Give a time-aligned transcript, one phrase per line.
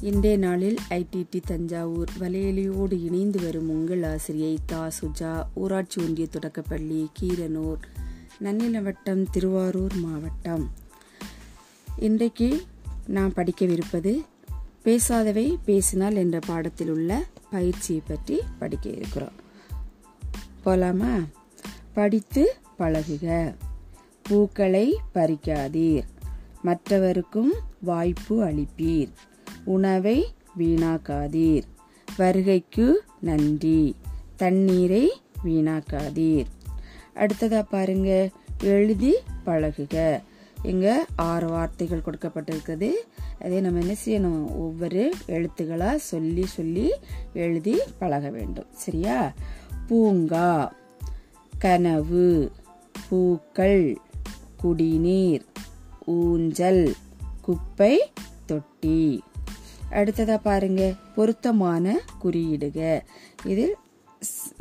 [0.00, 4.90] இன்றைய நாளில் ஐடிடி தஞ்சாவூர் வலையொலியோடு இணைந்து வரும் உங்கள் ஆசிரியை தா.
[5.02, 7.76] சுஜா ஊராட்சி ஒன்றிய தொடக்கப்பள்ளி கீரனூர்
[8.40, 10.70] நன்னிலவட்டம் திருவாரூர் மாவட்டம்.
[11.96, 12.62] இன்றைக்கு
[13.06, 14.24] நான் படிக்கவிருப்பது
[14.84, 19.34] பேசாதவை பேசினால் என்ற பாடத்தில் உள்ள பயிற்சியை பற்றி படிக்க இருக்கிறோம்.
[20.64, 21.24] போலாமா?
[21.92, 23.54] படித்து பழகுக.
[24.22, 26.04] பூக்களை பறிக்காதீர்.
[26.64, 29.12] மற்றவருக்கும் வாய்ப்பு அளிப்பீர்.
[29.64, 30.26] உணவை
[30.58, 31.62] வீணாக்காதீர்.
[32.16, 33.96] வருகைக்கு நன்றி.
[34.36, 35.12] தண்ணீரை
[35.44, 36.44] வீணாக்காதீர்.
[37.14, 38.30] அடுத்ததாக பாருங்க
[38.62, 39.14] எழுதி
[39.46, 40.22] பழகுக.
[40.62, 42.90] இங்கே ஆறு வார்த்தைகள் கொடுக்கப்பட்டிருக்குது.
[43.42, 44.56] அதே நம்ம என்ன செய்யணும்?
[44.56, 46.90] ஒவ்வொரு எழுத்துக்களாக சொல்லி சொல்லி
[47.32, 48.66] எழுதி பழக வேண்டும்.
[48.72, 49.32] சரியா?
[49.86, 50.72] பூங்கா
[51.58, 52.50] கனவு
[53.08, 53.98] பூக்கள்
[54.56, 55.44] குடிநீர்
[56.06, 56.94] ஊஞ்சல்
[57.40, 58.10] குப்பை
[58.46, 59.22] தொட்டி.
[59.90, 63.00] அடுத்ததா பாருங்க பொருத்தமான குறியீடுக.
[63.44, 63.76] இதில்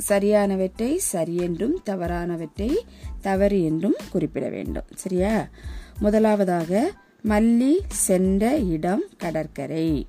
[0.10, 2.78] சரியானவற்றை சரி என்றும் தவறானவற்றை
[3.22, 4.84] தவறு என்றும் குறிப்பிட வேண்டும்.
[4.96, 5.50] சரியா?
[5.98, 6.92] முதலாவதாக
[7.24, 10.08] மல்லி சென்ற இடம் கடற்கரை.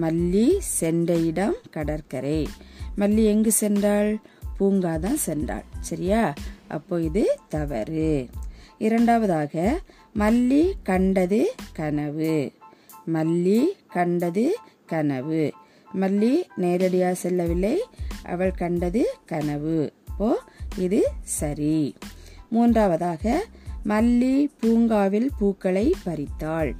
[0.00, 2.48] மல்லி சென்ற இடம் கடற்கரை.
[2.98, 4.20] மல்லி எங்கு சென்றாள்?
[4.56, 5.64] பூங்கா தான் சென்றாள்.
[5.80, 6.34] சரியா?
[6.68, 8.28] அப்போ இது தவறு.
[8.78, 9.80] இரண்டாவதாக
[10.18, 12.52] மல்லி கண்டது கனவு.
[13.12, 15.52] மல்லி கண்டது கனவு.
[16.00, 17.82] மல்லி நேரடியாக செல்லவில்லை.
[18.22, 19.92] அவள் கண்டது கனவு.
[20.08, 20.40] அப்போ
[20.76, 21.94] இது சரி.
[22.48, 23.44] மூன்றாவதாக
[23.88, 26.74] மல்லி பூங்காவில் பூக்களை பறித்தாள்.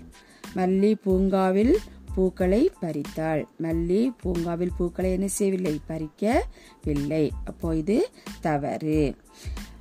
[0.56, 1.78] மல்லி பூங்காவில்
[2.14, 3.46] பூக்களை பறித்தாள்.
[3.62, 5.80] மல்லி பூங்காவில் பூக்களை என்ன செய்யவில்லை?
[5.86, 7.32] பறிக்கவில்லை.
[7.44, 8.08] அப்போ இது
[8.40, 9.16] தவறு.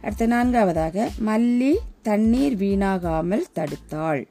[0.01, 4.27] அடுத்த நான்காவதாக மல்லி தண்ணீர் வீணாகாமல் தடுத்தாள்.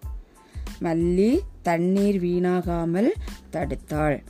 [0.82, 3.11] மல்லி தண்ணீர் வீணாகாமல்
[3.53, 4.27] தடுத்தாள்.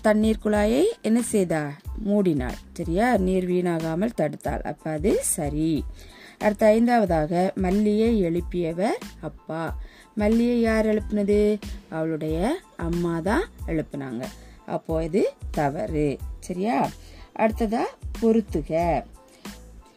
[0.00, 1.72] தண்ணீர் குழாயை என்ன செய்தா
[2.06, 2.54] மூடினாள்.
[2.72, 3.16] சரியா?
[3.16, 4.60] நீர் வீணாகாமல் தடுத்தாள்.
[4.60, 5.84] அப்ப அது சரி.
[6.38, 9.76] அடுத்த ஐந்தாவதாக மல்லியை எழுப்பியவர் அப்பா.
[10.18, 11.58] மல்லியை யார் எழுப்பினது?
[11.88, 14.24] அவளுடைய அம்மா தான் எழுப்பினாங்க.
[14.66, 16.18] அப்போ இது தவறு.
[16.40, 16.90] சரியா?
[17.38, 17.80] அடுத்ததா
[18.20, 19.04] பொருத்துக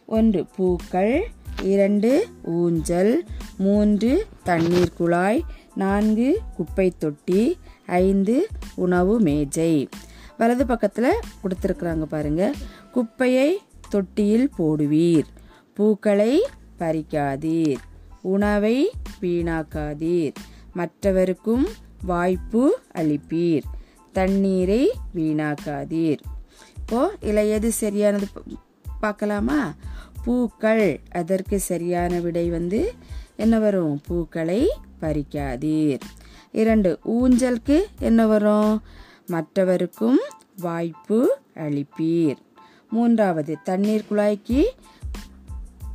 [0.06, 1.30] ஒன்று பூக்கள்.
[1.62, 3.24] இரண்டு ஊஞ்சல்.
[3.58, 5.44] மூன்று தண்ணீர் குழாய்.
[5.74, 9.88] நான்கு குப்பை தொட்டி ஐந்து உணவு மேஜை.
[10.38, 12.54] வலது பக்கத்தில் கொடுத்துருக்குறாங்க பாருங்கள்
[12.92, 13.58] குப்பையை
[13.88, 15.24] தொட்டியில் போடுவீர்.
[15.74, 16.46] பூக்களை
[16.78, 17.76] பறிக்காதீர்.
[18.20, 18.90] உணவை
[19.20, 20.34] வீணாக்காதீர்.
[20.74, 21.66] மற்றவருக்கும்
[22.02, 23.62] வாய்ப்பு அளிப்பீர்.
[24.12, 26.18] தண்ணீரை வீணாக்காதீர்.
[26.76, 28.26] இப்போது இதில் எது சரியானது
[29.00, 29.74] பார்க்கலாமா?
[30.24, 31.00] பூக்கள்.
[31.12, 32.94] அதற்கு சரியான விடை வந்து
[33.36, 34.00] என்ன வரும்?
[34.06, 34.72] பூக்களை
[35.04, 36.00] பறிக்காதீர்
[36.52, 38.82] இரண்டு ஊஞ்சலுக்கு என்ன வரும்?
[39.26, 40.20] மற்றவருக்கும்
[40.56, 42.36] வாய்ப்பு அளிப்பீர்.
[42.90, 44.64] மூன்றாவது தண்ணீர் குழாய்க்கு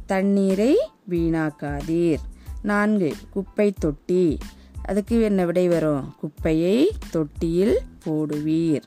[0.05, 2.17] தண்ணீரை வீணாக்காதீர்.
[2.61, 4.37] நான்கு குப்பை தொட்டி.
[4.85, 6.15] அதுக்கு என்ன விடை வரும்?
[6.19, 8.81] குப்பையை தொட்டியில் போடுவீர்.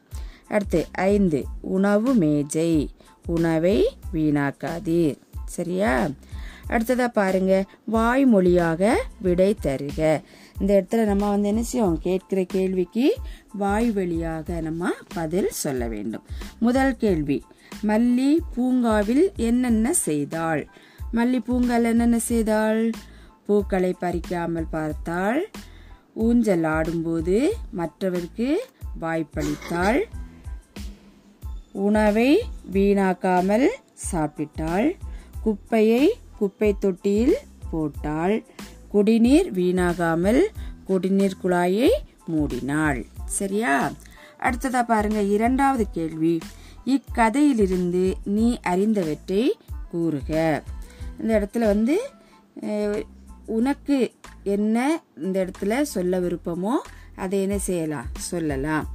[0.49, 2.91] அடுத்து ஐந்து உணவு மேஜை.
[3.27, 5.19] உணவை வீணாக்காதீர்.
[5.44, 6.09] சரியா?
[6.72, 7.55] அடுத்ததாக பாருங்க
[7.93, 8.83] வாய்மொழியாக
[9.21, 10.00] விடை தருக.
[10.60, 11.99] இந்த இடத்துல நம்ம வந்து என்ன செய்வோம்?
[12.00, 13.06] கேட்கிற கேள்விக்கு
[13.53, 16.22] வாய் வழியாக நம்ம பதில் சொல்ல வேண்டும்.
[16.59, 17.38] முதல் கேள்வி
[17.82, 20.62] மல்லி பூங்காவில் என்னென்ன செய்தாள்?
[21.12, 22.91] மல்லி பூங்கால் என்னென்ன செய்தாள்?
[23.47, 25.50] பூக்களை பறிக்காமல் பார்த்தாள்.
[26.15, 27.37] ஊஞ்சல் ஆடும்போது
[27.71, 28.49] மற்றவருக்கு
[29.00, 30.00] வாய்ப்பளித்தாள்.
[31.72, 32.31] உணவை
[32.72, 33.69] வீணாக்காமல்
[34.12, 34.88] சாப்பிட்டாள்.
[35.43, 36.05] குப்பையை
[36.43, 37.37] குப்பை தொட்டியில்
[37.71, 38.37] போட்டால்
[38.93, 40.41] குடிநீர் வீணாகாமல்
[40.89, 41.91] குடிநீர் குழாயை
[42.33, 43.01] மூடினாள்.
[43.39, 43.75] சரியா?
[44.47, 46.35] அடுத்ததா பாருங்க இரண்டாவது கேள்வி.
[46.95, 48.05] இக்கதையிலிருந்து
[48.37, 49.45] நீ அறிந்தவற்றை
[49.93, 50.31] கூறுக.
[51.21, 51.97] இந்த இடத்துல வந்து
[53.59, 53.99] உனக்கு
[54.56, 54.79] என்ன
[55.17, 56.75] இந்த இடத்துல சொல்ல விருப்பமோ
[57.17, 58.09] அதை என்ன செய்யலாம்?
[58.31, 58.87] சொல்லலாம்.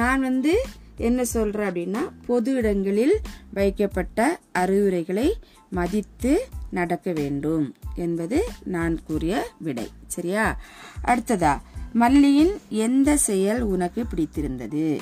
[0.00, 0.54] நான் வந்து
[1.00, 3.16] என்ன சொல்ற அப்படின்னா பொது இடங்களில்
[3.54, 5.28] வைக்கப்பட்ட அறிவுரைகளை
[5.70, 6.32] மதித்து
[6.70, 9.86] நடக்க வேண்டும் என்பது நான் கூறிய விடை.
[10.06, 10.60] சரியா?
[11.04, 11.54] அடுத்ததா
[11.94, 15.00] மல்லியின் எந்த செயல் உனக்கு பிடித்திருந்தது?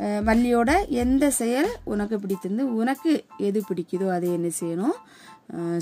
[0.00, 4.98] மல்லியோட எந்த செயல் உனக்கு பிடித்திருந்து உனக்கு எது பிடிக்குதோ அதை என்ன செய்யணும்?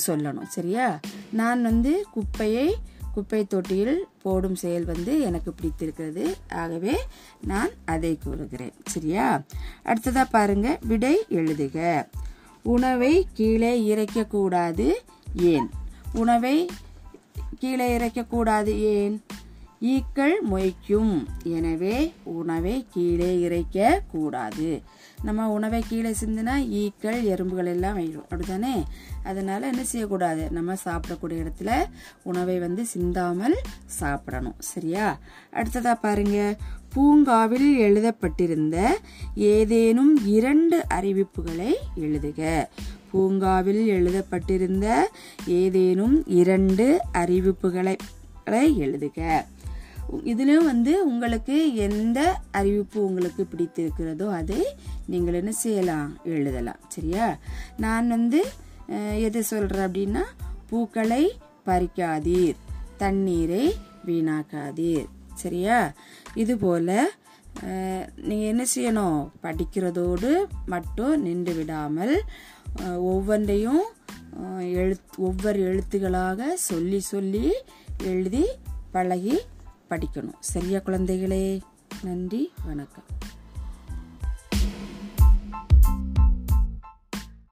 [0.06, 0.46] சொல்லணும்.
[0.48, 1.00] சரியா?
[1.30, 2.76] நான் வந்து குப்பையை
[3.14, 6.36] குப்பை தொட்டியில் போடும் செயல் வந்து எனக்கு பிடித்திருக்கிறது.
[6.52, 6.98] ஆகவே
[7.44, 8.72] நான் அதை கூறுகிறேன்.
[8.84, 9.42] சரியா?
[9.82, 10.78] அடுத்ததாக பாருங்க.
[10.82, 12.06] விடை எழுதுக.
[12.62, 14.92] உணவை கீழே இறைக்கக்கூடாது
[15.36, 15.70] ஏன்?
[16.12, 16.70] உணவை
[17.58, 19.22] கீழே இறைக்கக்கூடாது ஏன்?
[19.82, 21.26] ஈக்கள் மொய்க்கும்.
[21.42, 24.82] எனவே உணவை கீழே இறைக்க கூடாது
[25.22, 28.84] நம்ம உணவை கீழே சிந்தினா ஈக்கள் எறும்புகள் எல்லாம் வைடும் அப்படித்தானே?
[29.24, 30.50] அதனால என்ன செய்யக்கூடாது?
[30.50, 31.84] நம்ம சாப்பிடக்கூடிய இடத்துல
[32.22, 33.56] உணவை வந்து சிந்தாமல்
[33.86, 34.54] சாப்பிடணும்.
[34.58, 35.18] சரியா?
[35.52, 36.56] அடுத்ததா பாருங்க.
[36.92, 38.98] பூங்காவில் எழுதப்பட்டிருந்த
[39.34, 42.66] ஏதேனும் இரண்டு அறிவிப்புகளை எழுதுக.
[43.10, 45.08] பூங்காவில் எழுதப்பட்டிருந்த
[45.46, 47.96] ஏதேனும் இரண்டு அறிவிப்புகளை
[48.46, 49.44] எழுதுக.
[50.24, 54.66] இதிலும் வந்து உங்களுக்கு எந்த அறிவிப்பு உங்களுக்கு பிடித்திருக்கிறதோ அதை
[55.06, 56.18] நீங்கள் என்ன செய்யலாம்?
[56.24, 56.80] எழுதலாம்.
[56.88, 57.38] சரியா?
[57.76, 58.44] நான் வந்து
[59.18, 60.22] எது சொல்கிறேன் அப்படின்னா
[60.70, 62.54] பூக்களை பறிக்காதீர்
[62.96, 63.74] தண்ணீரை
[64.06, 65.06] வீணாக்காதீர்.
[65.34, 65.92] சரியா?
[66.34, 67.10] இது போல்
[68.16, 69.28] நீங்கள் என்ன செய்யணும்?
[69.42, 72.22] படிக்கிறதோடு மட்டும் நின்று விடாமல்
[72.98, 73.82] ஒவ்வொன்றையும்
[74.58, 77.52] எழுத் ஒவ்வொரு எழுத்துக்களாக சொல்லி சொல்லி
[78.02, 78.44] எழுதி
[78.90, 79.38] பழகி
[79.92, 80.40] படிக்கணும்.
[80.40, 81.60] சரியா குழந்தைகளே
[82.02, 83.04] நன்றி வணக்கம்.